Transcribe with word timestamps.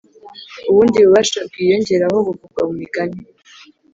Ubundi 0.69 0.97
bubasha 1.03 1.37
bwiyongeraho 1.49 2.17
buvugwa 2.27 2.61
mu 2.67 2.73
migani. 2.81 3.19